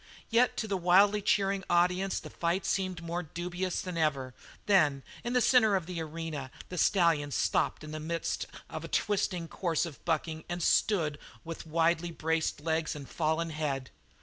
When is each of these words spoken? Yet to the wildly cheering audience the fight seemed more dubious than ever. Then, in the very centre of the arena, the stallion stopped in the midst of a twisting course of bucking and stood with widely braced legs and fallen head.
Yet 0.31 0.57
to 0.57 0.67
the 0.67 0.77
wildly 0.81 1.21
cheering 1.21 1.63
audience 1.69 2.19
the 2.19 2.31
fight 2.31 2.65
seemed 2.65 3.03
more 3.03 3.21
dubious 3.21 3.81
than 3.81 3.99
ever. 3.99 4.33
Then, 4.65 5.03
in 5.23 5.33
the 5.33 5.39
very 5.39 5.49
centre 5.49 5.75
of 5.75 5.85
the 5.85 6.01
arena, 6.01 6.49
the 6.69 6.79
stallion 6.79 7.29
stopped 7.29 7.83
in 7.83 7.91
the 7.91 7.99
midst 7.99 8.47
of 8.67 8.83
a 8.83 8.87
twisting 8.87 9.47
course 9.47 9.85
of 9.85 10.03
bucking 10.03 10.43
and 10.49 10.63
stood 10.63 11.19
with 11.43 11.67
widely 11.67 12.09
braced 12.09 12.61
legs 12.61 12.95
and 12.95 13.07
fallen 13.07 13.51
head. 13.51 13.91